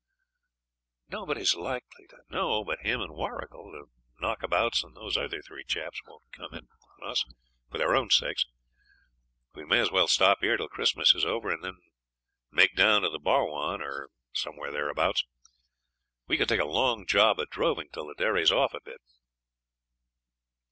'Nobody's 1.09 1.53
likely 1.53 2.07
to 2.09 2.23
know 2.27 2.63
but 2.63 2.79
him 2.79 3.01
and 3.01 3.13
Warrigal. 3.13 3.71
The 3.71 3.85
knockabouts 4.19 4.83
and 4.83 4.95
those 4.97 5.15
other 5.15 5.43
three 5.43 5.63
chaps 5.63 6.01
won't 6.07 6.23
come 6.31 6.55
it 6.55 6.63
on 6.99 7.07
us 7.07 7.23
for 7.69 7.77
their 7.77 7.93
own 7.95 8.09
sakes. 8.09 8.47
We 9.53 9.63
may 9.63 9.77
as 9.79 9.91
well 9.91 10.07
stop 10.07 10.39
here 10.41 10.57
till 10.57 10.69
Christmas 10.69 11.13
is 11.13 11.23
over 11.23 11.51
and 11.51 11.63
then 11.63 11.81
make 12.49 12.75
down 12.75 13.03
to 13.03 13.09
the 13.11 13.19
Barwon, 13.19 13.83
or 13.83 14.09
somewhere 14.33 14.71
thereabouts. 14.71 15.23
We 16.25 16.35
could 16.35 16.49
take 16.49 16.59
a 16.59 16.65
long 16.65 17.05
job 17.05 17.39
at 17.39 17.51
droving 17.51 17.89
till 17.93 18.07
the 18.07 18.15
derry's 18.15 18.51
off 18.51 18.73
a 18.73 18.81
bit.' 18.81 19.01